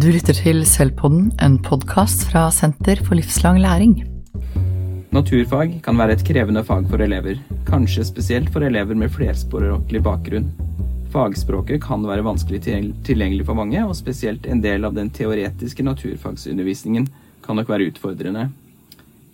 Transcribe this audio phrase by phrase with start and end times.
[0.00, 3.98] Du lytter til Selvpodden, en podkast fra Senter for livslang læring.
[5.12, 7.36] Naturfag kan være et krevende fag for elever,
[7.68, 10.48] kanskje spesielt for elever med flerspråklig bakgrunn.
[11.12, 17.10] Fagspråket kan være vanskelig tilgjengelig for mange, og spesielt en del av den teoretiske naturfagsundervisningen
[17.44, 18.48] kan nok være utfordrende.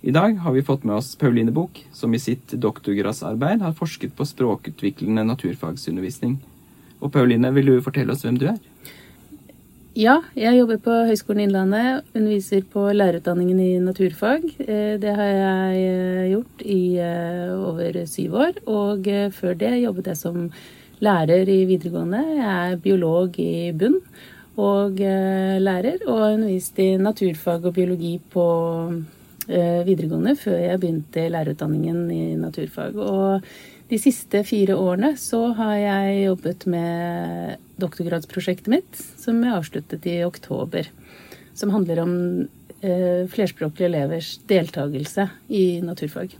[0.02, 4.18] I dag har vi fått med oss Pauline Bok, som i sitt doktorgradsarbeid har forsket
[4.18, 6.40] på språkutviklende naturfagsundervisning.
[6.98, 8.58] Og Pauline, vil du fortelle oss hvem du er?
[9.96, 12.04] Ja, jeg jobber på Høgskolen Innlandet.
[12.12, 14.42] Underviser på lærerutdanningen i naturfag.
[14.60, 18.58] Eh, det har jeg eh, gjort i eh, over syv år.
[18.68, 20.50] Og før det jobbet jeg som
[21.00, 22.20] lærer i videregående.
[22.36, 23.96] Jeg er biolog i bunn
[24.60, 26.04] og lærer.
[26.04, 28.46] Og har undervist i naturfag og biologi på
[29.46, 33.00] videregående før jeg begynte lærerutdanningen i naturfag.
[33.00, 33.48] Og
[33.88, 40.16] de siste fire årene så har jeg jobbet med doktorgradsprosjektet mitt, som jeg avsluttet i
[40.26, 40.88] oktober.
[41.54, 42.16] Som handler om
[42.80, 46.34] eh, flerspråklige elevers deltakelse i naturfag.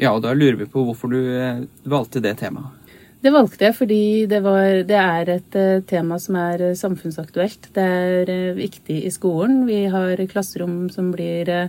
[0.00, 2.76] Ja, og da lurer vi på hvorfor du eh, valgte det temaet.
[3.20, 7.66] Det valgte jeg fordi det, var, det er et uh, tema som er uh, samfunnsaktuelt.
[7.76, 9.66] Det er viktig i skolen.
[9.68, 11.68] Vi har klasserom som blir Eh,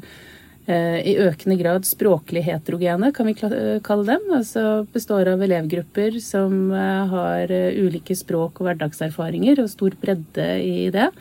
[1.06, 4.26] i økende grad språklig heterogene, kan vi kalle dem.
[4.36, 10.48] Altså består av elevgrupper som eh, har eh, ulike språk og hverdagserfaringer, og stor bredde
[10.64, 11.12] i det.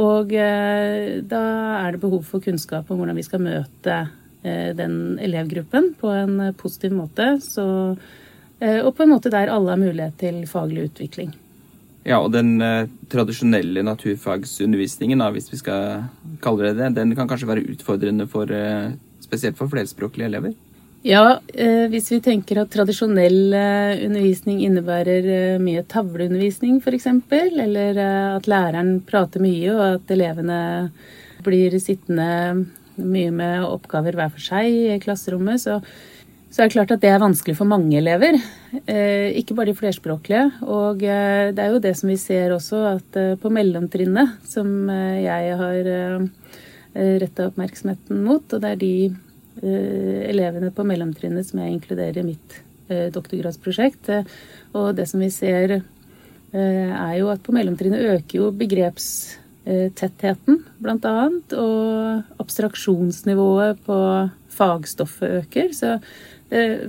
[0.00, 1.40] Og da
[1.76, 3.98] er det behov for kunnskap om hvordan vi skal møte
[4.40, 7.26] den elevgruppen på en positiv måte.
[7.44, 7.66] Så,
[8.64, 11.36] og på en måte der alle har mulighet til faglig utvikling.
[12.02, 16.08] Ja, og den eh, tradisjonelle naturfagsundervisningen, da, hvis vi skal
[16.42, 18.90] kalle det det, den kan kanskje være utfordrende for eh,
[19.22, 20.56] spesielt for flerspråklige elever?
[21.06, 28.02] Ja, eh, hvis vi tenker at tradisjonell undervisning innebærer mye tavleundervisning f.eks., eller
[28.38, 30.60] at læreren prater mye og at elevene
[31.46, 32.66] blir sittende
[32.98, 35.80] mye med oppgaver hver for seg i klasserommet, så
[36.52, 38.36] så er det klart at det er vanskelig for mange elever.
[38.84, 40.50] Eh, ikke bare de flerspråklige.
[40.68, 44.90] Og eh, det er jo det som vi ser også, at eh, på mellomtrinnet, som
[44.92, 45.88] jeg har
[46.92, 49.16] retta oppmerksomheten mot, og det er de
[50.28, 52.60] elevene på mellomtrinnet som jeg inkluderer i mitt
[53.14, 54.10] doktorgradsprosjekt.
[54.76, 55.80] Og det som vi ser,
[56.52, 61.48] er jo at på mellomtrinnet øker jo begrepstettheten, annet.
[61.56, 63.96] Og abstraksjonsnivået på
[64.52, 65.72] fagstoffet øker.
[65.72, 65.98] Så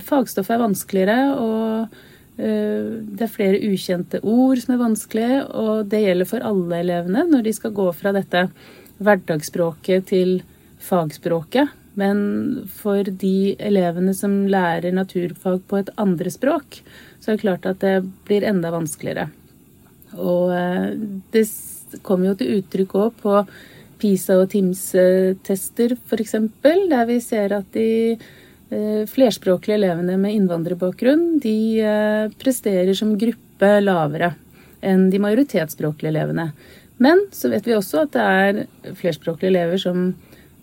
[0.04, 1.94] fagstoffet er vanskeligere, og
[2.38, 5.44] eh, det er flere ukjente ord som er vanskelige.
[5.56, 8.48] Og det gjelder for alle elevene når de skal gå fra dette
[9.04, 10.42] hverdagsspråket til
[10.84, 11.72] fagspråket.
[12.00, 16.82] Men for de elevene som lærer naturfag på et andre språk,
[17.22, 19.30] så er det klart at det blir enda vanskeligere.
[20.18, 20.90] Og eh,
[21.34, 21.48] det
[22.02, 23.40] kommer jo til uttrykk òg på
[24.02, 26.34] PISA- og TIMS-tester f.eks.,
[26.66, 28.43] der vi ser at de Eh,
[29.10, 34.34] flerspråklige elevene med innvandrerbakgrunn de eh, presterer som gruppe lavere
[34.84, 36.50] enn de majoritetsspråklige elevene.
[37.04, 40.10] Men så vet vi også at det er flerspråklige elever som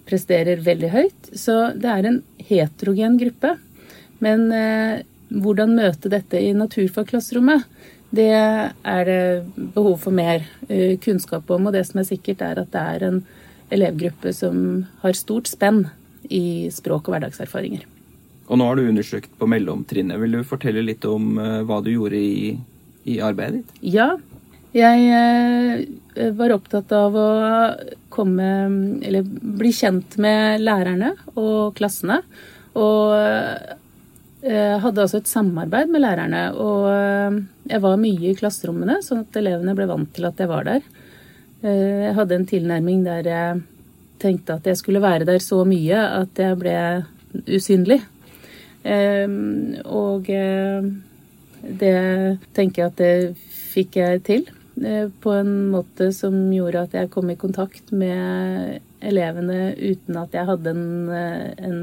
[0.09, 1.31] presterer veldig høyt.
[1.37, 3.55] Så det er en heterogen gruppe.
[4.25, 7.67] Men eh, hvordan møte dette i naturfagklasserommet,
[8.11, 9.21] det er det
[9.77, 11.69] behov for mer eh, kunnskap om.
[11.69, 13.23] Og det som er sikkert, er at det er en
[13.71, 15.87] elevgruppe som har stort spenn
[16.31, 17.87] i språk og hverdagserfaringer.
[18.51, 20.19] Og nå har du undersøkt på mellomtrinnet.
[20.19, 22.57] Vil du fortelle litt om uh, hva du gjorde i,
[23.07, 23.77] i, arbeidet ditt?
[23.95, 24.11] Ja,
[24.75, 27.29] jeg uh, var opptatt av å
[28.11, 28.49] komme
[29.07, 32.19] Eller bli kjent med lærerne og klassene.
[32.75, 33.77] Og uh,
[34.43, 36.45] hadde altså et samarbeid med lærerne.
[36.59, 36.87] Og
[37.71, 40.87] jeg var mye i klasserommene, sånn at elevene ble vant til at jeg var der.
[41.61, 43.59] Jeg hadde en tilnærming der jeg
[44.23, 46.79] tenkte at jeg skulle være der så mye at jeg ble
[47.53, 48.01] usynlig.
[48.83, 50.81] Ehm, og eh,
[51.61, 51.97] det
[52.57, 53.15] tenker jeg at det
[53.71, 54.47] fikk jeg til
[54.81, 60.37] eh, på en måte som gjorde at jeg kom i kontakt med elevene uten at
[60.37, 61.81] jeg hadde en, eh, en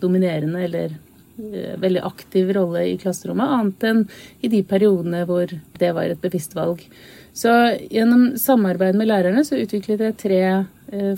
[0.00, 0.98] dominerende eller
[1.38, 4.00] veldig aktiv rolle i klasserommet, annet enn
[4.42, 5.46] i de periodene hvor
[5.78, 6.82] det var et bevisst valg.
[7.30, 7.52] Så
[7.94, 10.40] gjennom samarbeid med lærerne så utviklet jeg tre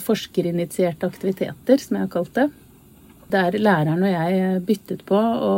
[0.04, 2.50] forskerinitierte aktiviteter, som jeg har kalt det
[3.32, 5.56] der læreren og jeg byttet på å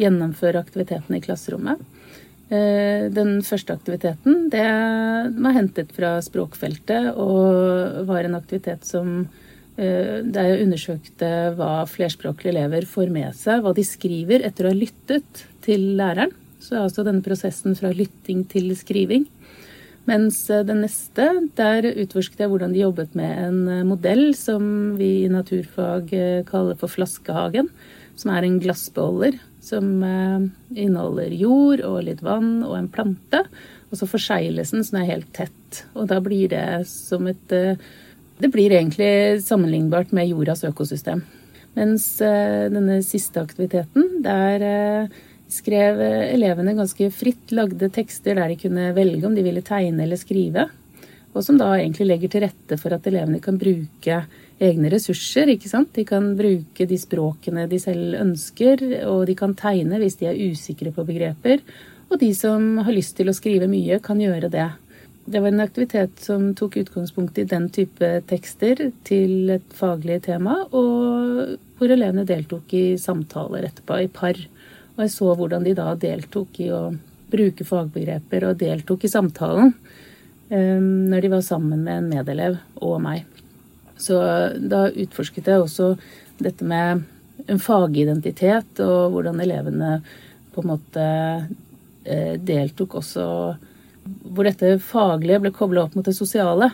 [0.00, 1.80] gjennomføre aktiviteten i klasserommet.
[2.52, 4.66] Eh, den første aktiviteten det
[5.40, 9.22] var hentet fra språkfeltet og var en aktivitet som
[9.76, 14.74] eh, der jeg undersøkte hva flerspråklige elever får med seg, hva de skriver etter å
[14.74, 16.34] ha lyttet til læreren.
[16.62, 19.24] Så altså denne prosessen fra lytting til skriving.
[20.10, 21.28] Mens eh, den neste,
[21.58, 24.64] der utforsket jeg hvordan de jobbet med en eh, modell som
[24.98, 26.10] vi i naturfag
[26.48, 27.70] kaller for flaskehagen.
[28.18, 29.86] Som er en glassbeholder som
[30.74, 33.40] inneholder jord og litt vann og en plante.
[33.88, 35.84] Og så forsegles den, som er helt tett.
[35.94, 37.54] Og da blir det som et
[38.42, 41.22] Det blir egentlig sammenlignbart med jordas økosystem.
[41.78, 45.08] Mens denne siste aktiviteten, der
[45.52, 50.20] skrev elevene ganske fritt lagde tekster der de kunne velge om de ville tegne eller
[50.20, 50.68] skrive.
[51.32, 54.18] Og som da egentlig legger til rette for at elevene kan bruke
[54.62, 55.48] egne ressurser.
[55.54, 55.92] ikke sant?
[55.96, 60.40] De kan bruke de språkene de selv ønsker, og de kan tegne hvis de er
[60.52, 61.64] usikre på begreper.
[62.12, 64.68] Og de som har lyst til å skrive mye, kan gjøre det.
[65.24, 70.64] Det var en aktivitet som tok utgangspunkt i den type tekster til et faglig tema,
[70.74, 74.36] og hvor elevene deltok i samtaler etterpå, i par.
[75.02, 76.92] Og jeg så hvordan de da deltok i å
[77.32, 83.00] bruke fagbegreper og deltok i samtalen um, når de var sammen med en medelev og
[83.02, 83.24] meg.
[83.98, 84.20] Så
[84.62, 85.88] da utforsket jeg også
[86.38, 87.02] dette med
[87.50, 89.96] en fagidentitet og hvordan elevene
[90.54, 91.04] på en måte
[92.04, 93.26] eh, deltok også
[94.22, 96.70] Hvor dette faglige ble kobla opp mot det sosiale.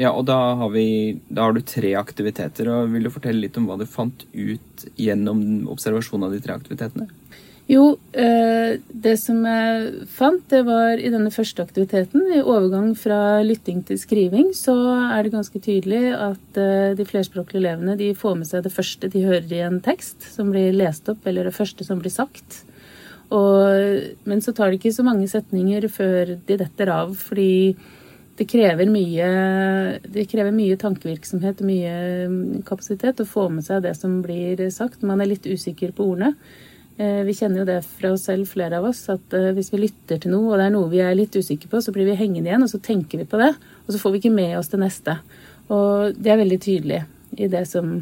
[0.00, 2.70] Ja, og da har, vi, da har du tre aktiviteter.
[2.72, 6.56] og Vil du fortelle litt om hva du fant ut gjennom observasjonen av de tre
[6.56, 7.10] aktivitetene?
[7.70, 7.84] Jo,
[8.18, 13.84] eh, det som jeg fant, det var i denne første aktiviteten, i overgang fra lytting
[13.86, 14.74] til skriving, så
[15.12, 19.12] er det ganske tydelig at eh, de flerspråklige elevene de får med seg det første
[19.12, 22.64] de hører i en tekst, som blir lest opp, eller det første som blir sagt.
[23.32, 27.76] Og, men så tar det ikke så mange setninger før de detter av, fordi
[28.42, 29.26] det krever mye,
[30.02, 31.94] det krever mye tankevirksomhet og mye
[32.26, 35.04] mm, kapasitet å få med seg det som blir sagt.
[35.06, 36.32] Man er litt usikker på ordene.
[36.98, 39.84] Eh, vi kjenner jo det fra oss selv, flere av oss, at eh, hvis vi
[39.84, 42.18] lytter til noe, og det er noe vi er litt usikre på, så blir vi
[42.18, 43.52] hengende igjen, og så tenker vi på det.
[43.86, 45.16] Og så får vi ikke med oss det neste.
[45.72, 47.02] Og det er veldig tydelig
[47.38, 47.94] i det som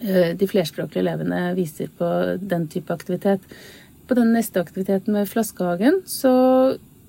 [0.00, 2.10] eh, de flerspråklige elevene viser på
[2.40, 3.44] den type aktivitet.
[4.08, 6.32] På den neste aktiviteten med Flaskehagen så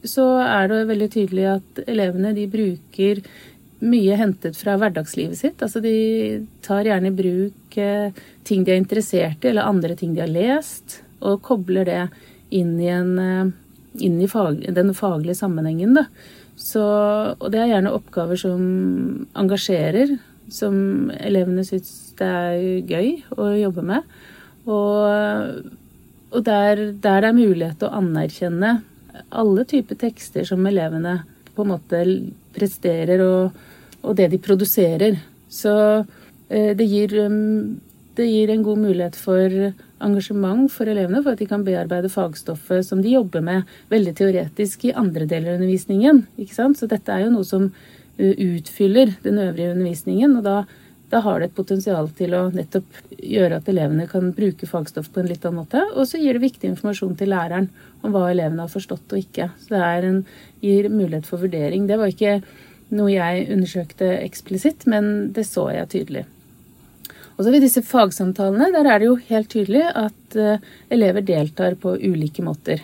[0.08, 3.22] så er det veldig tydelig at elevene de bruker
[3.82, 5.62] mye hentet fra hverdagslivet sitt.
[5.64, 5.96] Altså de
[6.66, 8.14] tar gjerne i bruk eh,
[8.48, 12.04] ting de er interessert i, eller andre ting de har lest, og kobler det
[12.54, 13.52] inn i, en, eh,
[14.06, 15.98] inn i fag, den faglige sammenhengen.
[15.98, 16.06] Da.
[16.62, 16.84] Så,
[17.38, 18.62] og det er gjerne oppgaver som
[19.38, 20.18] engasjerer,
[20.52, 24.16] som elevene syns det er gøy å jobbe med.
[24.70, 25.70] Og,
[26.30, 28.76] og der, der det er mulighet til å anerkjenne
[29.30, 31.22] alle typer tekster som elevene
[31.56, 32.02] på en måte
[32.56, 33.56] presterer, og,
[34.02, 35.18] og det de produserer.
[35.52, 35.74] Så
[36.50, 37.80] eh, det gir, um,
[38.18, 39.56] det gir en god mulighet for
[40.02, 44.88] engasjement for elevene, for at de kan bearbeide fagstoffet som de jobber med veldig teoretisk
[44.88, 46.24] i andre deler av undervisningen.
[46.50, 50.40] Så dette er jo noe som uh, utfyller den øvrige undervisningen.
[50.40, 50.62] og da
[51.12, 55.22] da har det et potensial til å nettopp gjøre at elevene kan bruke fagstoff på
[55.22, 55.84] en litt annen måte.
[55.92, 57.68] Og så gir det viktig informasjon til læreren
[58.02, 59.50] om hva elevene har forstått og ikke.
[59.60, 60.22] Så det en,
[60.64, 61.88] gir mulighet for vurdering.
[61.90, 62.38] Det var ikke
[62.96, 66.24] noe jeg undersøkte eksplisitt, men det så jeg tydelig.
[67.36, 71.76] Og så ved disse fagsamtalene, der er det jo helt tydelig at uh, elever deltar
[71.82, 72.84] på ulike måter.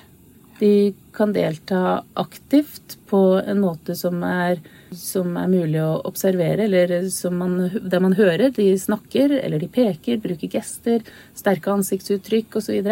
[0.59, 4.61] De kan delta aktivt på en måte som er
[4.95, 6.93] som er mulig å observere, eller
[7.35, 8.51] man, der man hører.
[8.55, 11.03] De snakker, eller de peker, bruker gester,
[11.37, 12.87] sterke ansiktsuttrykk osv.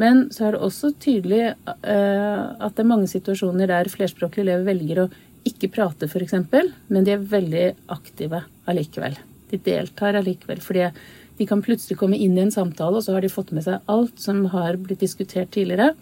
[0.00, 4.68] Men så er det også tydelig uh, at det er mange situasjoner der flerspråklige elever
[4.70, 5.10] velger å
[5.46, 6.34] ikke prate, f.eks.,
[6.90, 9.14] men de er veldig aktive allikevel.
[9.52, 10.60] De deltar allikevel.
[10.60, 10.88] fordi
[11.36, 13.84] de kan plutselig komme inn i en samtale, og så har de fått med seg
[13.92, 15.92] alt som har blitt diskutert tidligere.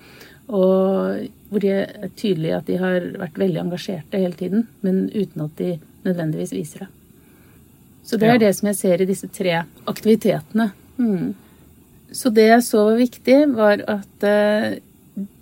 [0.48, 5.46] Og hvor det er tydelig at de har vært veldig engasjerte hele tiden, men uten
[5.46, 6.90] at de nødvendigvis viser det.
[8.04, 8.42] Så det er ja.
[8.42, 10.72] det som jeg ser i disse tre aktivitetene.
[11.00, 11.30] Mm.
[12.14, 14.74] Så det jeg så var viktig, var at uh,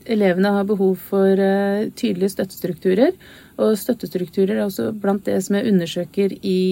[0.07, 3.17] elevene har behov for uh, tydelige støttestrukturer.
[3.59, 6.63] Og støttestrukturer er også blant det som jeg undersøker i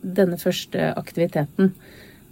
[0.00, 1.74] denne første aktiviteten.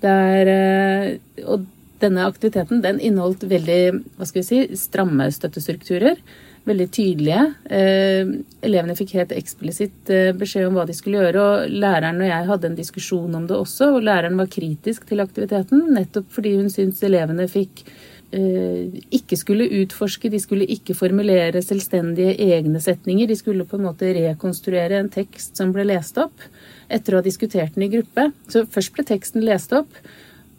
[0.00, 1.68] Der, uh, og
[2.02, 3.80] denne aktiviteten den inneholdt veldig
[4.16, 6.18] hva skal vi si, stramme støttestrukturer.
[6.64, 7.42] Veldig tydelige.
[7.76, 8.30] Eh,
[8.64, 11.42] elevene fikk helt eksplisitt eh, beskjed om hva de skulle gjøre.
[11.44, 15.20] Og læreren og jeg hadde en diskusjon om det også, og læreren var kritisk til
[15.24, 15.84] aktiviteten.
[15.92, 17.84] Nettopp fordi hun syntes elevene fikk
[18.32, 23.28] eh, ikke skulle utforske, de skulle ikke formulere selvstendige egne setninger.
[23.28, 26.48] De skulle på en måte rekonstruere en tekst som ble lest opp,
[26.88, 28.30] etter å ha diskutert den i gruppe.
[28.48, 30.00] Så først ble teksten lest opp.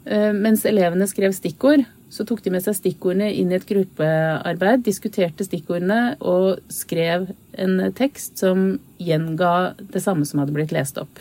[0.06, 4.84] Eh, mens elevene skrev stikkord, så tok de med seg stikkordene inn i et gruppearbeid,
[4.86, 7.26] diskuterte stikkordene og skrev
[7.58, 11.18] en tekst som gjenga det samme som hadde blitt lest opp.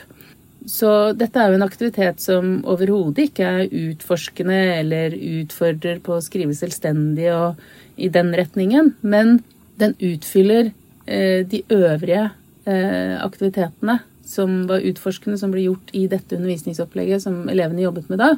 [0.69, 6.23] Så dette er jo en aktivitet som overhodet ikke er utforskende eller utfordrer på å
[6.25, 7.61] skrive selvstendig og
[8.01, 9.39] i den retningen, men
[9.81, 10.69] den utfyller
[11.05, 12.29] eh, de øvrige
[12.69, 18.21] eh, aktivitetene som var utforskende, som ble gjort i dette undervisningsopplegget som elevene jobbet med
[18.21, 18.33] da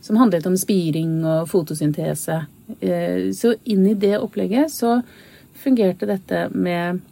[0.00, 2.42] som handlet om spiring og fotosyntese.
[2.80, 5.00] Eh, så inn i det opplegget så
[5.58, 7.02] fungerte dette med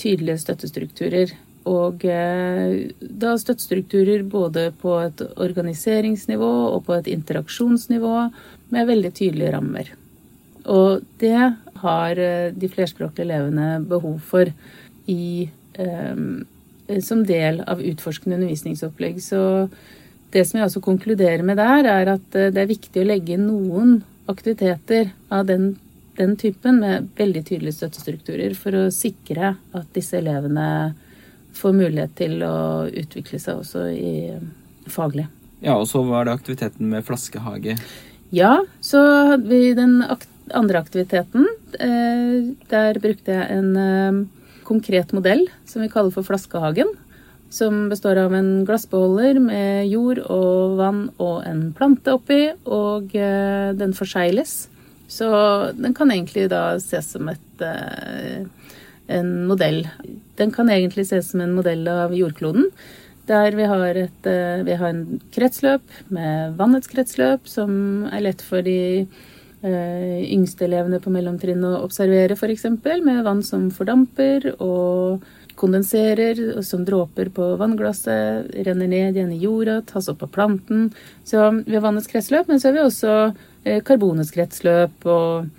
[0.00, 1.34] tydelige støttestrukturer.
[1.70, 8.14] Og eh, da støttestrukturer både på et organiseringsnivå og på et interaksjonsnivå
[8.72, 9.92] med veldig tydelige rammer.
[10.70, 11.36] Og det
[11.84, 14.52] har eh, de flerspråklige elevene behov for
[15.10, 15.48] i,
[17.02, 19.16] som del av utforskende undervisningsopplegg.
[19.24, 19.40] Så
[20.34, 23.36] det som jeg også konkluderer med der, er at eh, det er viktig å legge
[23.36, 25.74] inn noen aktiviteter av den,
[26.18, 30.94] den typen med veldig tydelige støttestrukturer for å sikre at disse elevene
[31.56, 34.14] får mulighet til å utvikle seg også i
[34.90, 35.26] faglig.
[35.60, 37.76] Ja, og så var det aktiviteten med flaskehage.
[38.32, 39.00] Ja, så
[39.32, 39.98] hadde vi den
[40.54, 41.48] andre aktiviteten.
[41.74, 44.20] Eh, der brukte jeg en eh,
[44.66, 46.94] konkret modell som vi kaller for Flaskehagen
[47.50, 53.72] som består av en glassbeholder med jord og vann og en plante oppi, og eh,
[53.74, 54.68] den forsegles.
[55.10, 55.26] Så
[55.74, 58.46] den kan egentlig da ses som et, eh,
[59.10, 59.82] en modell.
[60.38, 62.70] Den kan egentlig ses som en modell av jordkloden.
[63.26, 68.46] Der vi har, et, eh, vi har en kretsløp med vannets kretsløp, som er lett
[68.46, 69.08] for de
[69.60, 72.62] yngste elevene på mellomtrinn å observere, f.eks.
[73.04, 75.26] Med vann som fordamper og
[75.60, 80.88] kondenserer som dråper på vannglasset, renner ned igjen i jorda, tas opp av planten.
[81.28, 83.16] Så vi har vannets kretsløp, men så har vi også
[83.64, 85.50] eh, karbonets kretsløp og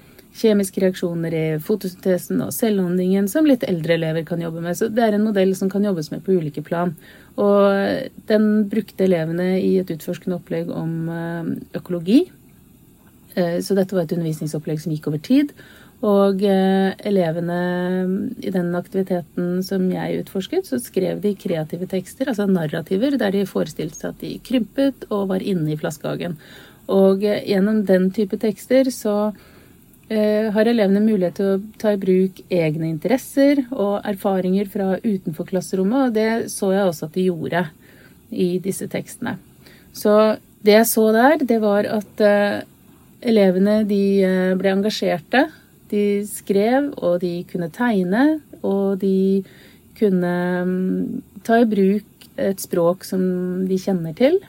[0.42, 4.78] kjemiske reaksjoner i fotosyntesen og selvhandlingen som litt eldre elever kan jobbe med.
[4.80, 6.96] Så det er en modell som kan jobbes med på ulike plan.
[7.42, 12.24] Og den brukte elevene i et utforskende opplegg om eh, økologi.
[13.36, 15.54] Eh, så dette var et undervisningsopplegg som gikk over tid.
[16.02, 17.60] Og eh, elevene
[18.42, 23.46] i den aktiviteten som jeg utforsket, så skrev de kreative tekster, altså narrativer, der de
[23.46, 26.40] forestilte seg at de krympet og var inne i flaskehagen.
[26.90, 29.16] Og eh, gjennom den type tekster så
[30.10, 35.52] eh, har elevene mulighet til å ta i bruk egne interesser og erfaringer fra utenfor
[35.54, 37.66] klasserommet, og det så jeg også at de gjorde
[38.34, 39.38] i disse tekstene.
[39.94, 40.18] Så
[40.66, 42.22] det jeg så der, det var at
[43.22, 44.04] elevene de
[44.58, 45.50] ble engasjerte
[45.92, 49.44] de skrev, og de kunne tegne, og de
[50.00, 50.34] kunne
[50.66, 53.22] mm, ta i bruk et språk som
[53.68, 54.40] de kjenner til.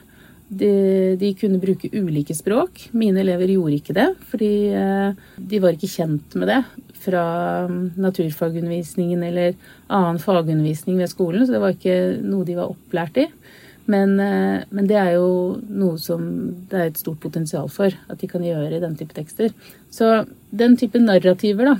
[0.53, 2.87] De, de, kunne bruke ulike språk.
[2.93, 6.59] Mine elever gjorde ikke det, fordi eh, de var ikke kjent med det
[7.03, 7.23] fra
[7.69, 9.55] mm, naturfagundervisningen eller
[9.89, 13.27] annen fagundervisning ved skolen, så det var ikke noe de var opplært i.
[13.85, 16.23] Men, eh, men, det er jo noe som
[16.71, 19.51] det er et stort potensial for at de kan gjøre i den type tekster.
[19.91, 20.25] Så
[20.55, 21.75] den type narrativer da,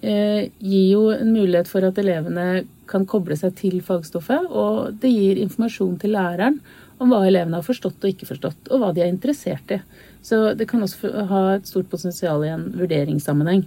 [0.00, 5.10] eh, gir jo en mulighet for at elevene kan koble seg til fagstoffet, og det
[5.10, 6.60] gir informasjon til læreren
[6.98, 9.80] om hva elevene har forstått og ikke forstått, og hva de er interessert i.
[10.22, 13.66] Så det kan også ha et stort potensial i en vurderingssammenheng.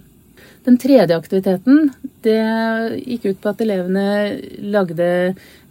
[0.62, 1.88] Den tredje aktiviteten
[2.22, 2.38] det
[3.02, 4.04] gikk ut på at elevene
[4.70, 5.06] lagde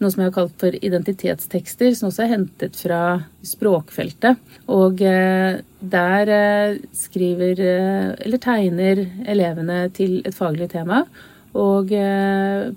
[0.02, 3.02] noe som jeg har kalt for identitetstekster, som også er hentet fra
[3.48, 4.42] språkfeltet.
[4.68, 11.06] Og eh, der eh, skriver eh, eller tegner elevene til et faglig tema.
[11.52, 11.90] Og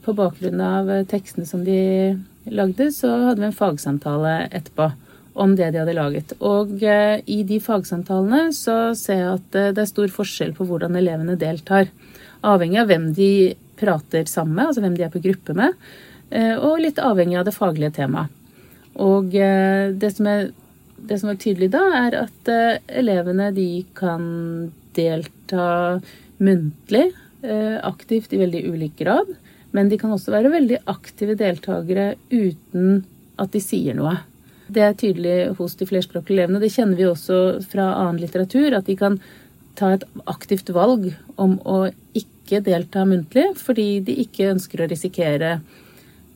[0.03, 1.77] på bakgrunn av tekstene som de
[2.51, 4.89] lagde, så hadde vi en fagsamtale etterpå
[5.35, 6.33] om det de hadde laget.
[6.39, 11.35] Og i de fagsamtalene så ser jeg at det er stor forskjell på hvordan elevene
[11.39, 11.91] deltar.
[12.47, 13.31] Avhengig av hvem de
[13.79, 15.75] prater sammen med, altså hvem de er på gruppe med,
[16.31, 18.33] eh, og litt avhengig av det faglige temaet.
[19.03, 20.53] Og eh, det som er,
[21.09, 24.25] det som er tydelig da, er at eh, elevene de kan
[24.95, 26.01] delta
[26.43, 27.11] muntlig,
[27.85, 29.29] aktivt i veldig ulik grad.
[29.77, 33.03] Men de kan også være veldig aktive deltakere uten
[33.37, 34.15] at de sier noe.
[34.67, 36.61] Det er tydelig hos de flerspråklige elevene.
[36.63, 39.19] Det kjenner vi også fra annen litteratur, at de kan
[39.79, 41.85] ta et aktivt valg om å
[42.17, 45.57] ikke delta muntlig fordi de ikke ønsker å risikere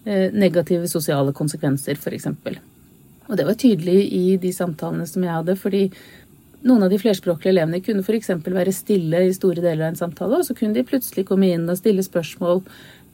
[0.05, 2.29] eh, negative sosiale konsekvenser, f.eks.
[3.29, 5.87] Og det var tydelig i de samtalene som jeg hadde, fordi
[6.67, 8.33] noen av de flerspråklige elevene kunne f.eks.
[8.43, 11.69] være stille i store deler av en samtale, og så kunne de plutselig komme inn
[11.69, 12.65] og stille spørsmål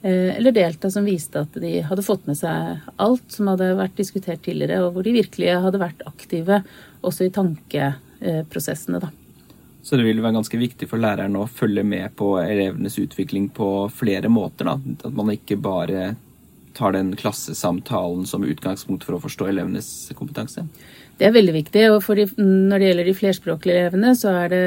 [0.05, 4.43] eller delta som viste at de hadde fått med seg alt som hadde vært diskutert
[4.45, 6.59] tidligere, og hvor de virkelig hadde vært aktive
[7.05, 9.09] også i tankeprosessene, da.
[9.85, 13.67] Så det vil være ganske viktig for læreren å følge med på elevenes utvikling på
[13.93, 14.65] flere måter.
[14.65, 14.79] Da.
[15.05, 16.15] At man ikke bare
[16.75, 20.65] tar den klassesamtalen som utgangspunkt for å forstå elevenes kompetanse.
[21.19, 21.85] Det er veldig viktig.
[21.93, 24.63] Og de, når det gjelder de flerspråklige elevene, så er det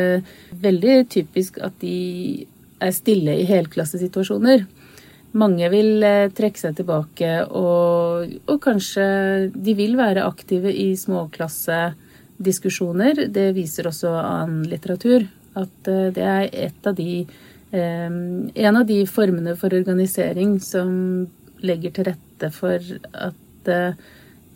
[0.63, 2.47] veldig typisk at de
[2.79, 4.69] er stille i helklassesituasjoner.
[5.37, 13.29] Mange vil eh, trekke seg tilbake, og, og kanskje de vil være aktive i småklassediskusjoner.
[13.35, 15.27] Det viser også annen litteratur.
[15.59, 17.27] At eh, det er av de,
[17.77, 20.89] eh, en av de formene for organisering som
[21.61, 22.79] legger til rette for
[23.19, 23.35] at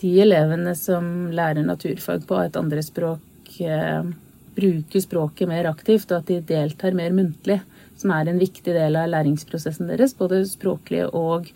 [0.00, 3.20] de elevene som lærer naturfag på et andre språk,
[4.56, 7.60] bruker språket mer aktivt, og at de deltar mer muntlig
[8.02, 11.48] som er en viktig del av læringsprosessen deres, både språklig og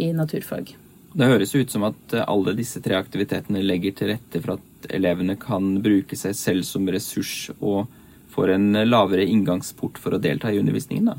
[0.00, 0.74] i naturfag.
[1.12, 5.36] Det høres ut som at alle disse tre aktivitetene legger til rette for at elevene
[5.40, 7.84] kan bruke seg selv som ressurs og
[8.32, 11.12] får en lavere inngangsport for å delta i undervisningen.
[11.12, 11.18] da.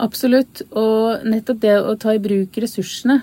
[0.00, 0.64] Absolutt.
[0.72, 3.20] Og nettopp det å ta i bruk ressursene,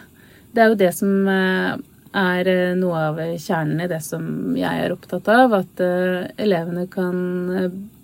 [0.54, 1.74] det er jo det som eh,
[2.22, 5.58] er eh, noe av kjernen i det som jeg er opptatt av.
[5.62, 7.18] At eh, elevene kan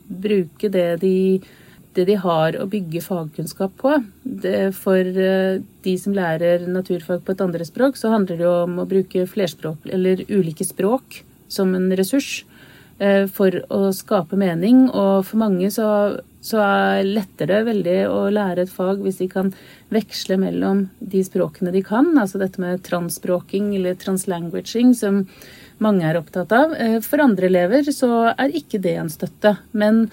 [0.07, 1.15] bruke det de
[1.97, 3.95] det de har å bygge fagkunnskap på.
[4.23, 8.77] Det for eh, de som lærer naturfag på et andre språk, så handler det om
[8.81, 12.43] å bruke flerspråk, eller ulike språk, som en ressurs
[12.99, 14.87] eh, for å skape mening.
[14.91, 15.89] Og for mange så,
[16.43, 16.63] så
[17.07, 19.53] letter det veldig å lære et fag hvis de kan
[19.93, 22.13] veksle mellom de språkene de kan.
[22.19, 25.25] Altså dette med transspråking eller translanguaging, som
[25.83, 26.73] mange er opptatt av.
[26.77, 29.57] Eh, for andre elever så er ikke det en støtte.
[29.71, 30.07] men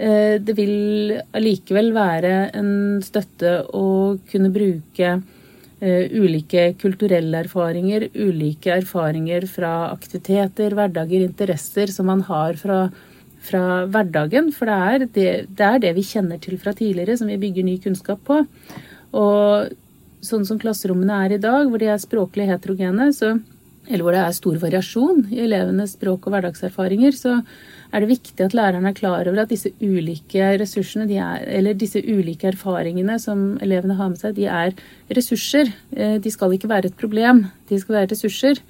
[0.00, 2.72] det vil allikevel være en
[3.04, 5.10] støtte å kunne bruke
[5.80, 12.80] eh, ulike kulturelle erfaringer, ulike erfaringer fra aktiviteter, hverdager, interesser som man har fra,
[13.44, 14.50] fra hverdagen.
[14.56, 15.28] For det er det,
[15.58, 18.42] det er det vi kjenner til fra tidligere, som vi bygger ny kunnskap på.
[19.20, 19.76] Og
[20.24, 23.34] sånn som klasserommene er i dag, hvor de er språklig heterogene, så,
[23.90, 27.40] eller hvor det er stor variasjon i elevenes språk og hverdagserfaringer, så
[27.90, 31.98] er det viktig at læreren er klar over at disse ulike ressursene, er, eller disse
[31.98, 34.76] ulike erfaringene som elevene har med seg, de er
[35.16, 35.72] ressurser.
[35.96, 38.62] Eh, de skal ikke være et problem, de skal være ressurser.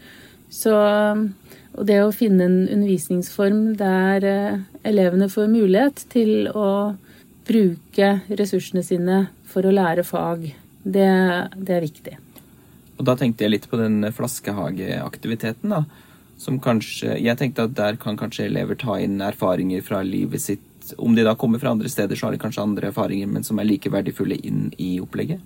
[0.50, 6.96] Så, og det å finne en undervisningsform der eh, elevene får mulighet til å
[7.50, 10.48] bruke ressursene sine for å lære fag,
[10.80, 11.12] det,
[11.60, 12.18] det er viktig.
[13.00, 15.84] Og da tenkte jeg litt på den flaskehageaktiviteten, da
[16.40, 20.94] som kanskje Jeg tenkte at der kan kanskje elever ta inn erfaringer fra livet sitt.
[20.96, 23.60] Om de da kommer fra andre steder, så har de kanskje andre erfaringer, men som
[23.60, 25.42] er like verdifulle inn i opplegget?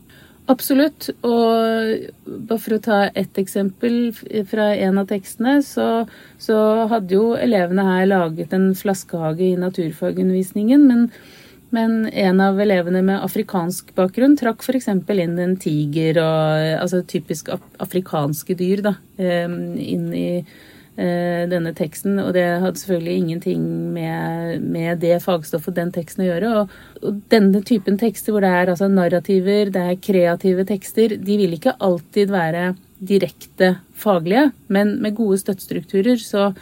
[0.47, 1.09] Absolutt.
[1.25, 4.13] Og bare for å ta ett eksempel
[4.51, 6.05] fra en av tekstene, så,
[6.39, 6.59] så
[6.93, 10.87] hadde jo elevene her laget en flaskehage i naturfagundervisningen.
[10.87, 11.09] men
[11.75, 14.89] men en av elevene med afrikansk bakgrunn trakk f.eks.
[14.89, 17.51] inn en tiger og altså typisk
[17.83, 20.29] afrikanske dyr da, inn i
[20.95, 23.63] Eh, denne teksten, og det hadde selvfølgelig ingenting
[23.97, 26.51] med, med det fagstoffet den teksten å gjøre.
[26.61, 31.39] Og, og, denne typen tekster hvor det er altså narrativer, det er kreative tekster, de
[31.41, 32.69] vil ikke alltid være
[33.03, 36.53] direkte faglige, men med gode støttestrukturer så,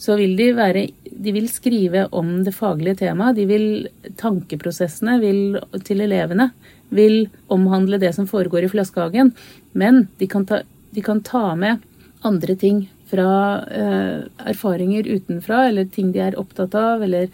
[0.00, 0.86] så vil de være
[1.20, 3.36] De vil skrive om det faglige temaet.
[3.36, 6.50] De vil Tankeprosessene vil, til elevene
[6.88, 9.34] vil omhandle det som foregår i Flaskehagen,
[9.78, 11.84] men de kan ta, de kan ta med
[12.26, 17.28] andre ting fra eh, erfaringer utenfra, eller ting de er opptatt av, eller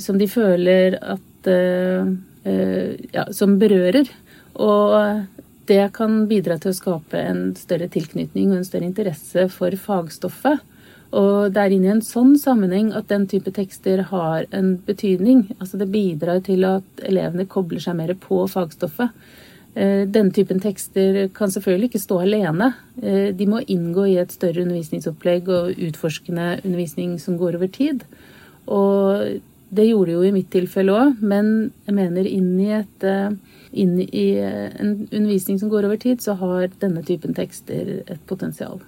[0.00, 4.08] som de føler at eh, eh, Ja, som berører.
[4.54, 5.26] Og
[5.66, 10.62] det kan bidra til å skape en større tilknytning og en større interesse for fagstoffet.
[11.14, 15.46] Og det er inn i en sånn sammenheng at den type tekster har en betydning.
[15.60, 19.14] Altså det bidrar til at elevene kobler seg mer på fagstoffet.
[19.74, 22.68] Den denne typen tekster kan selvfølgelig ikke stå alene.
[23.02, 28.04] Eh, de må inngå i et større undervisningsopplegg og utforskende undervisning som går over tid.
[28.70, 29.42] Og
[29.74, 33.34] det gjorde det jo i mitt tilfelle òg, men jeg mener inn i, et, eh,
[33.72, 38.78] inn i en undervisning som går over tid, så har denne typen tekster et potensial.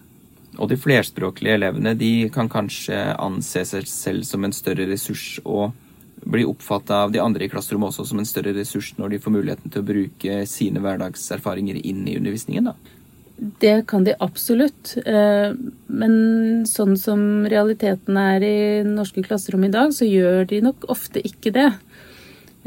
[0.56, 5.74] Og de flerspråklige elevene de kan kanskje anse seg selv som en større ressurs og
[6.26, 9.34] bli oppfatta av de andre i klasserommet også som en større ressurs når de får
[9.34, 12.72] muligheten til å bruke sine hverdagserfaringer inn i undervisningen?
[12.72, 12.94] da?
[13.36, 14.94] Det kan de absolutt.
[15.04, 15.52] Eh,
[15.86, 16.14] men
[16.68, 17.20] sånn som
[17.52, 21.68] realiteten er i norske klasserom i dag, så gjør de nok ofte ikke det.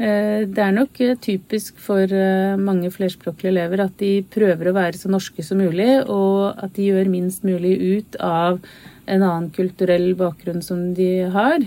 [0.00, 4.96] Eh, det er nok typisk for eh, mange flerspråklige elever at de prøver å være
[4.96, 8.62] så norske som mulig, og at de gjør minst mulig ut av
[9.04, 11.64] en annen kulturell bakgrunn som de har.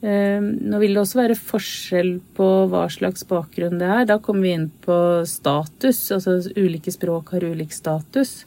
[0.00, 4.06] Nå vil det også være forskjell på hva slags bakgrunn det er.
[4.08, 4.96] Da kommer vi inn på
[5.28, 5.98] status.
[6.14, 8.46] Altså ulike språk har ulik status.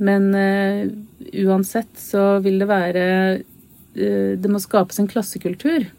[0.00, 0.30] Men
[1.42, 3.04] uansett så vil det være
[3.98, 5.90] Det må skapes en klassekultur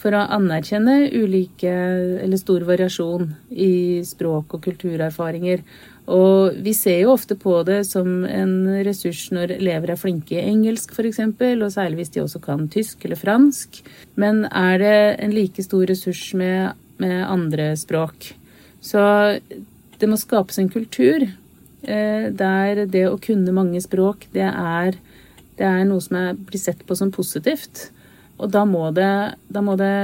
[0.00, 1.70] for å anerkjenne ulike
[2.24, 5.64] eller stor variasjon i språk og kulturerfaringer.
[6.10, 8.54] Og vi ser jo ofte på det som en
[8.86, 13.04] ressurs når elever er flinke i engelsk f.eks., og særlig hvis de også kan tysk
[13.06, 13.82] eller fransk.
[14.18, 18.32] Men er det en like stor ressurs med, med andre språk?
[18.80, 19.04] Så
[20.00, 24.96] det må skapes en kultur eh, der det å kunne mange språk, det er,
[25.60, 27.90] det er noe som er, blir sett på som positivt.
[28.40, 29.10] Og da må det,
[29.52, 29.94] da må det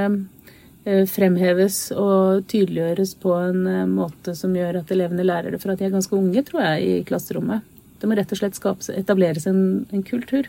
[0.86, 5.74] Eh, fremheves og tydeliggjøres på en eh, måte som gjør at elevene lærer det fra
[5.74, 7.64] at de er ganske unge, tror jeg, i klasserommet.
[7.98, 9.58] Det må rett og slett skapes, etableres en,
[9.90, 10.46] en, kultur.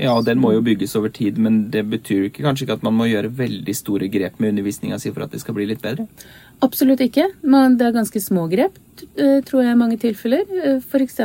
[0.00, 2.96] Ja, den må jo bygges over tid, men det betyr ikke, kanskje ikke at man
[2.96, 6.06] må gjøre veldig store grep med undervisninga si for at det skal bli litt bedre?
[6.64, 7.26] Absolutt ikke.
[7.44, 8.78] Men det er ganske små grep,
[9.20, 10.46] eh, tror jeg i mange tilfeller.
[10.80, 11.20] F.eks.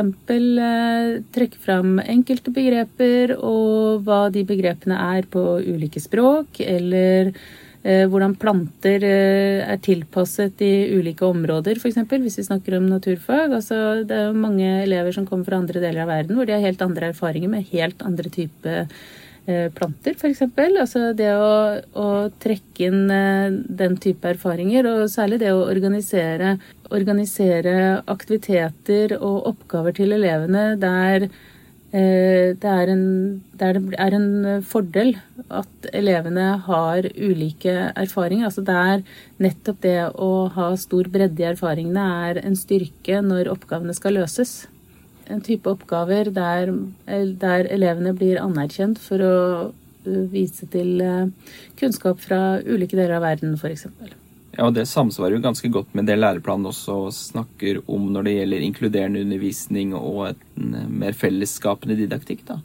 [1.36, 7.65] trekke fram enkelte begreper og hva de begrepene er på ulike språk, eller Eh,
[8.10, 12.00] hvordan planter eh, er tilpasset i ulike områder, f.eks.
[12.10, 13.52] Hvis vi snakker om naturfag.
[13.52, 16.56] Altså, det er jo mange elever som kommer fra andre deler av verden hvor de
[16.56, 18.80] har helt andre erfaringer med helt andre typer
[19.46, 20.42] eh, planter, f.eks.
[20.66, 21.50] Altså det å,
[21.94, 22.08] å,
[22.42, 23.04] trekke inn
[23.66, 26.56] den type erfaringer, og særlig det å organisere,
[26.90, 27.76] organisere
[28.10, 31.55] aktiviteter og oppgaver til elevene der Eh,
[31.96, 33.04] det er, en,
[33.56, 35.14] det er en fordel
[35.48, 38.50] at elevene har ulike erfaringer.
[38.50, 39.04] Altså det er
[39.42, 44.66] nettopp det å ha stor bredde i erfaringene er en styrke når oppgavene skal løses.
[45.30, 46.74] En type oppgaver der,
[47.40, 49.38] der elevene blir anerkjent for å
[50.06, 51.32] eh, vise til eh,
[51.80, 53.88] kunnskap fra ulike deler av verden, f.eks.
[54.56, 58.36] Ja, og Det samsvarer jo ganske godt med det læreplanen også snakker om når det
[58.38, 62.46] gjelder inkluderende undervisning og en eh, mer fellesskapende didaktikk.
[62.48, 62.60] da.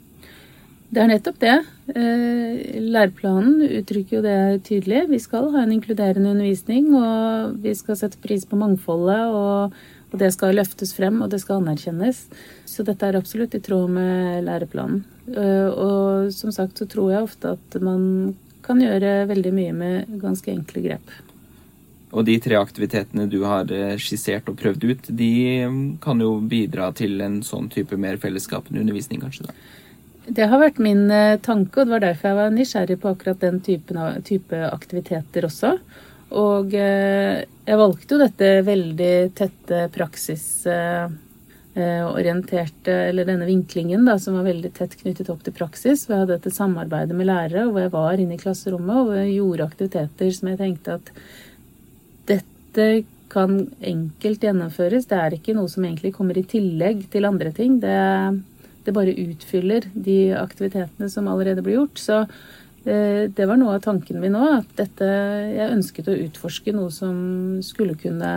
[0.92, 1.56] Det er nettopp det.
[1.96, 5.06] Eh, læreplanen uttrykker jo det tydelig.
[5.08, 9.32] Vi skal ha en inkluderende undervisning, og vi skal sette pris på mangfoldet.
[9.32, 9.72] Og,
[10.12, 12.26] og det skal løftes frem, og det skal anerkjennes.
[12.68, 15.04] Så dette er absolutt i tråd med læreplanen.
[15.32, 20.16] Eh, og som sagt så tror jeg ofte at man kan gjøre veldig mye med
[20.22, 21.14] ganske enkle grep.
[22.12, 25.32] Og de tre aktivitetene du har eh, skissert og prøvd ut, de
[25.64, 29.48] mm, kan jo bidra til en sånn type mer fellesskapende undervisning, kanskje?
[29.48, 29.52] da?
[30.22, 33.40] Det har vært min eh, tanke, og det var derfor jeg var nysgjerrig på akkurat
[33.42, 35.70] den typen av, type aktiviteter også.
[36.38, 44.44] Og eh, jeg valgte jo dette veldig tette praksisorienterte, eller denne vinklingen da, som var
[44.46, 46.08] veldig tett knyttet opp til praksis.
[46.08, 50.28] Jeg hadde dette samarbeidet med lærere, hvor jeg var inne i klasserommet og gjorde aktiviteter
[50.36, 51.06] som jeg tenkte at
[52.28, 52.86] dette
[53.32, 55.08] kan enkelt gjennomføres.
[55.08, 57.78] Det er ikke noe som egentlig kommer i tillegg til andre ting.
[57.82, 57.94] Det,
[58.84, 62.02] det bare utfyller de aktivitetene som allerede blir gjort.
[62.02, 65.08] Så eh, det var noe av tanken min nå, at dette
[65.52, 67.16] Jeg ønsket å utforske noe som
[67.64, 68.32] skulle kunne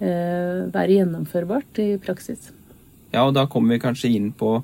[0.00, 2.50] eh, være gjennomførbart i praksis.
[3.12, 4.56] Ja, og da kommer vi kanskje inn på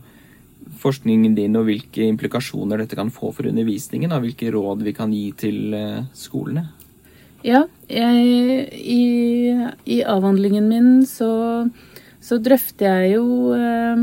[0.78, 5.12] forskningen din og hvilke implikasjoner dette kan få for undervisningen, og hvilke råd vi kan
[5.12, 6.68] gi til eh, skolene.
[7.46, 9.02] Ja, jeg, i,
[9.86, 11.68] i, avhandlingen min så,
[12.20, 14.02] så drøfter jeg jo eh,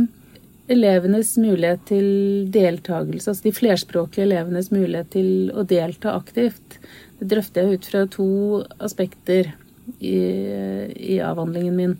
[0.72, 2.08] elevenes mulighet til
[2.54, 6.80] deltakelse, altså de flerspråklige elevenes mulighet til å delta aktivt.
[7.20, 8.30] Det drøfter jeg ut fra to
[8.80, 9.52] aspekter
[10.00, 10.18] i,
[10.96, 12.00] i avhandlingen min.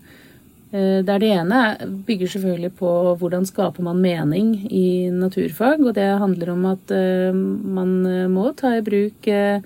[0.72, 1.62] Eh, der det ene
[2.08, 5.84] bygger selvfølgelig på hvordan skaper man mening i naturfag.
[5.84, 7.98] Og det handler om at eh, man
[8.32, 9.60] må ta i bruk Eh,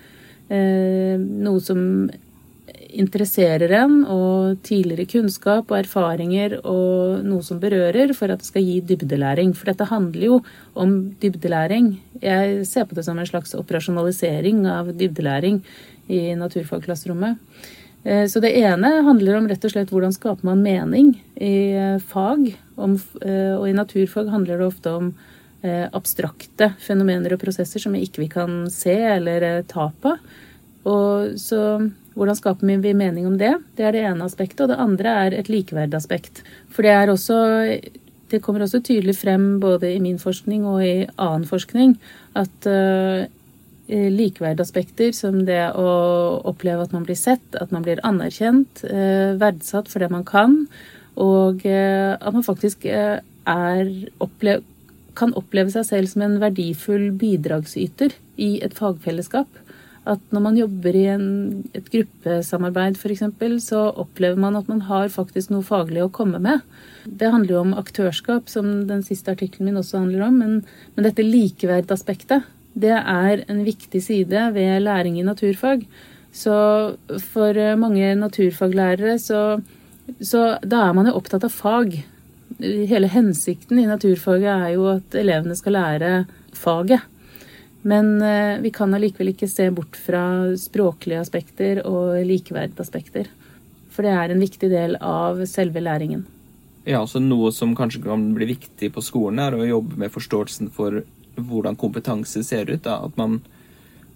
[0.51, 2.11] noe som
[2.91, 8.67] interesserer en, og tidligere kunnskap og erfaringer og noe som berører, for at det skal
[8.67, 9.53] gi dybdelæring.
[9.57, 10.39] For dette handler jo
[10.75, 11.93] om dybdelæring.
[12.23, 15.61] Jeg ser på det som en slags operasjonalisering av dybdelæring
[16.11, 17.39] i naturfagklasserommet.
[18.05, 21.99] Eh, så det ene handler om rett og slett hvordan skaper man mening i eh,
[22.01, 22.53] fag.
[22.81, 25.13] Og i naturfag handler det ofte om
[25.63, 30.15] abstrakte fenomener og prosesser som vi ikke kan se eller ta på.
[30.89, 31.61] Og så
[32.21, 33.55] hvordan skaper vi mening om det?
[33.77, 34.61] Det er det ene aspektet.
[34.65, 36.43] Og det andre er et likeverdaspekt.
[36.69, 37.81] For det er også
[38.31, 41.97] Det kommer også tydelig frem både i min forskning og i annen forskning
[42.39, 43.27] at uh,
[43.91, 49.91] likeverdaspekter som det å oppleve at man blir sett, at man blir anerkjent, uh, verdsatt
[49.91, 50.69] for det man kan,
[51.19, 53.91] og uh, at man faktisk er
[54.23, 54.63] opplev
[55.19, 59.49] kan oppleve seg selv som en verdifull bidragsyter i et fagfellesskap.
[60.09, 61.25] At når man jobber i en,
[61.77, 63.25] et gruppesamarbeid f.eks.,
[63.67, 66.65] så opplever man at man har faktisk noe faglig å komme med.
[67.05, 70.39] Det handler jo om aktørskap, som den siste artikkelen min også handler om.
[70.41, 70.57] Men,
[70.97, 72.49] men dette likeverdaspektet,
[72.81, 75.85] det er en viktig side ved læring i naturfag.
[76.33, 76.55] Så
[77.33, 79.61] for mange naturfaglærere så,
[80.23, 82.01] så da er man jo opptatt av fag.
[82.61, 86.11] Hele hensikten i naturfaget er jo at elevene skal lære
[86.57, 87.07] faget.
[87.83, 90.23] Men eh, vi kan allikevel ikke se bort fra
[90.61, 93.31] språklige aspekter og likeverdaspekter.
[93.91, 96.27] For det er en viktig del av selve læringen.
[96.85, 100.71] Ja, så Noe som kanskje kan bli viktig på skolen, er å jobbe med forståelsen
[100.75, 101.03] for
[101.37, 102.83] hvordan kompetanse ser ut.
[102.85, 103.01] Da.
[103.07, 103.41] At man,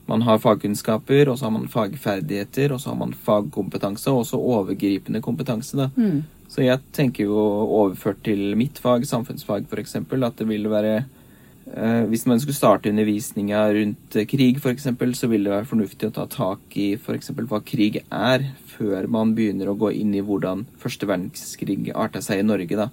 [0.09, 4.41] man har fagkunnskaper, og så har man fagferdigheter, og så har man fagkompetanse, og også
[4.41, 5.91] overgripende kompetanse.
[5.97, 6.25] Mm.
[6.55, 7.35] Så jeg tenker jo
[7.81, 12.93] overført til mitt fag, samfunnsfag f.eks., at det ville være eh, Hvis man skulle starte
[12.93, 14.87] undervisninga rundt krig f.eks.,
[15.19, 17.33] så ville det være fornuftig å ta tak i f.eks.
[17.35, 22.45] hva krig er, før man begynner å gå inn i hvordan første verdenskrig arta seg
[22.45, 22.79] i Norge.
[22.79, 22.91] da.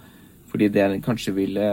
[0.50, 1.70] Fordi det kanskje ville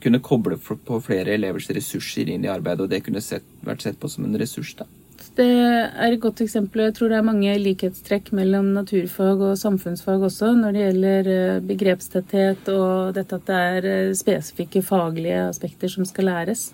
[0.00, 4.00] kunne koble på flere elevers ressurser inn i arbeidet, og det kunne sett, vært sett
[4.00, 4.72] på som en ressurs.
[4.80, 4.88] da.
[5.34, 6.84] Det er et godt eksempel.
[6.84, 11.62] Jeg tror det er mange likhetstrekk mellom naturfag og samfunnsfag også når det gjelder eh,
[11.70, 16.68] begrepstetthet og dette at det er eh, spesifikke faglige aspekter som skal læres.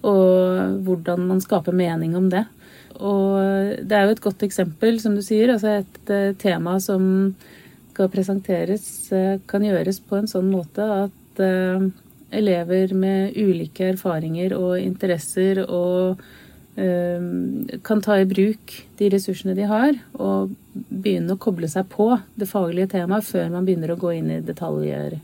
[0.00, 2.46] Og hvordan man skaper mening om det.
[2.96, 3.36] Og
[3.84, 5.52] det er jo et godt eksempel, som du sier.
[5.52, 7.34] Altså et eh, tema som
[7.92, 8.88] skal presenteres,
[9.50, 11.40] kan gjøres på en sånn måte at
[12.30, 16.47] elever med ulike erfaringer og interesser og Eh,
[17.82, 22.46] kan ta i bruk de ressursene de har, og begynne å koble seg på det
[22.46, 25.18] faglige temaet før man begynner å gå inn i detaljer.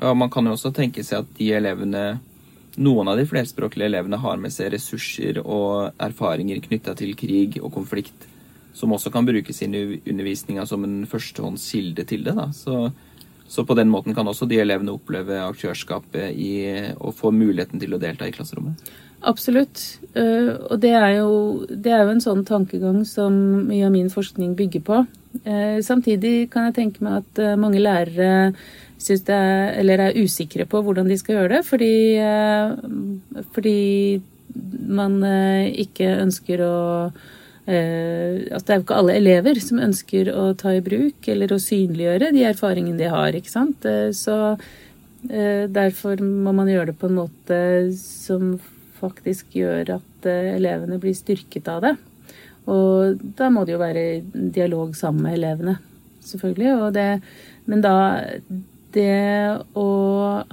[0.00, 2.04] Ja, Man kan jo også tenke seg at de elevene,
[2.76, 7.72] noen av de flerspråklige elevene har med seg ressurser og erfaringer knytta til krig og
[7.74, 8.28] konflikt,
[8.76, 12.36] som også kan brukes i undervisninga som en førstehåndskilde til det.
[12.36, 12.50] da.
[12.52, 12.90] Så,
[13.48, 16.52] så, på den måten kan også de elevene oppleve aktørskapet i
[17.00, 18.84] og få muligheten til å delta i klasserommet.
[19.26, 19.82] Absolutt.
[20.14, 23.34] Eh, og det er, jo, det er, jo, en sånn tankegang som
[23.66, 25.02] mye av min forskning bygger på.
[25.42, 30.80] Eh, samtidig kan jeg tenke meg at eh, mange lærere er, eller er usikre på
[30.82, 31.96] hvordan de skal gjøre det, fordi,
[33.52, 33.80] fordi
[34.88, 35.18] man
[35.76, 36.76] ikke ønsker å
[37.66, 41.58] at det er jo ikke alle elever som ønsker å ta i bruk eller å
[41.58, 43.34] synliggjøre de erfaringene de har.
[43.34, 43.88] ikke sant?
[44.14, 44.36] Så
[45.74, 47.58] derfor må man gjøre det på en måte
[47.98, 48.54] som
[49.06, 51.94] faktisk gjør at eh, elevene blir styrket av det.
[52.66, 55.76] Og da må det jo være dialog sammen med elevene,
[56.26, 56.90] selvfølgelig.
[56.96, 57.08] Det,
[57.70, 57.94] men da
[58.96, 59.88] det å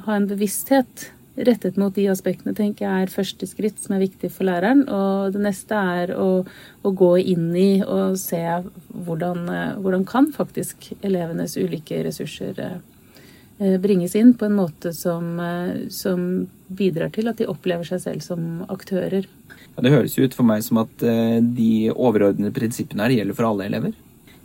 [0.06, 4.30] ha en bevissthet rettet mot de aspektene tenker jeg er første skritt som er viktig
[4.34, 4.84] for læreren.
[4.86, 6.44] Og det neste er å,
[6.86, 8.42] å gå inn i og se
[8.94, 12.78] hvordan, eh, hvordan kan faktisk elevenes ulike ressurser eh,
[13.58, 18.24] bringes inn på en måte som, eh, som, bidrar til at de opplever seg selv
[18.26, 19.28] som aktører.
[19.76, 23.52] Ja, det høres ut for meg som at eh, de overordnede prinsippene her gjelder for
[23.52, 23.94] alle elever?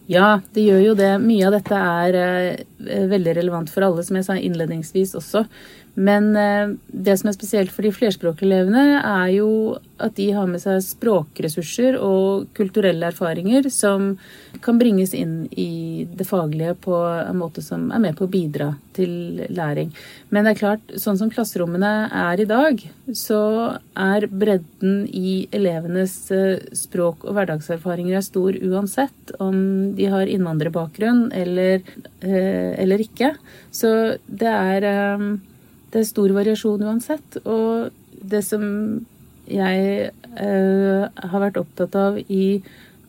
[0.09, 1.09] Ja, det gjør jo det.
[1.21, 2.63] Mye av dette er
[3.13, 5.43] veldig relevant for alle, som jeg sa innledningsvis også.
[5.99, 9.51] Men eh, det som er spesielt for de flerspråklige elevene, er jo
[9.99, 14.13] at de har med seg språkressurser og kulturelle erfaringer som
[14.63, 18.71] kan bringes inn i det faglige på en måte som er med på å bidra
[18.95, 19.91] til læring.
[20.31, 22.87] Men det er klart, sånn som klasserommene er i dag,
[23.19, 23.43] så
[23.99, 29.59] er bredden i elevenes eh, språk- og hverdagserfaringer stor uansett om
[29.99, 31.83] de har innvandrerbakgrunn eller,
[32.23, 33.35] eh, eller ikke.
[33.75, 33.91] Så
[34.31, 34.91] det er
[35.93, 37.41] det er stor variasjon uansett.
[37.45, 38.65] Og det som
[39.49, 42.61] jeg eh, har vært opptatt av i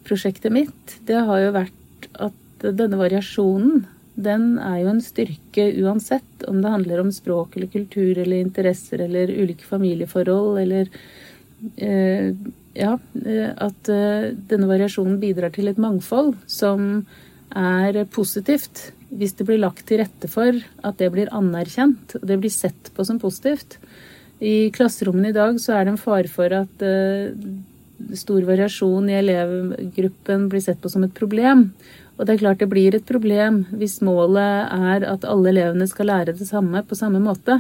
[0.08, 3.86] prosjektet mitt, det har jo vært at denne variasjonen,
[4.20, 9.06] den er jo en styrke uansett om det handler om språk eller kultur eller interesser
[9.06, 10.90] eller ulike familieforhold eller
[11.78, 12.34] eh,
[12.80, 17.06] Ja, eh, at eh, denne variasjonen bidrar til et mangfold som
[17.56, 20.54] er positivt hvis det blir lagt til rette for
[20.86, 23.80] at det blir anerkjent og det blir sett på som positivt.
[24.40, 27.34] I klasserommene i dag så er det en fare for at uh,
[28.16, 31.70] stor variasjon i elevgruppen blir sett på som et problem.
[32.18, 36.12] Og det er klart det blir et problem hvis målet er at alle elevene skal
[36.12, 37.60] lære det samme på samme måte.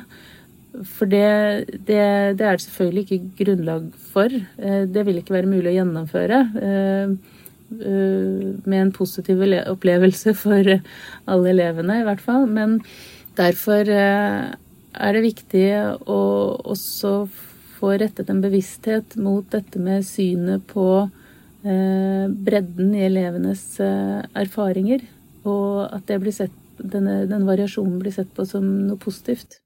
[0.85, 1.99] For det, det,
[2.39, 4.39] det er det selvfølgelig ikke grunnlag for.
[4.61, 6.43] Uh, det vil ikke være mulig å gjennomføre.
[7.69, 10.65] Eh, med en positiv opplevelse for
[11.29, 12.47] alle elevene, i hvert fall.
[12.49, 12.79] Men
[13.37, 14.49] derfor eh,
[14.97, 15.67] er det viktig
[16.09, 16.19] å
[16.73, 17.13] også
[17.79, 25.05] få rettet en bevissthet mot dette med synet på eh, bredden i elevenes erfaringer,
[25.45, 29.61] og at sett, denne, denne variasjonen blir sett på som noe positivt.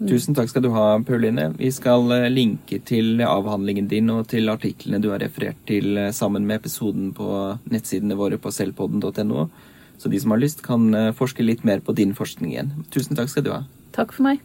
[0.00, 1.50] Tusen takk skal du ha, Pauline.
[1.58, 6.14] Vi skal eh, linke til avhandlingen din og til artiklene du har referert til eh,
[6.16, 7.28] sammen med episoden på
[7.70, 9.46] nettsidene våre på selvpodden.no.
[10.02, 12.72] Så de som har lyst, kan eh, forske litt mer på din forskning igjen.
[12.94, 13.62] Tusen takk skal du ha.
[13.94, 14.42] Takk for meg.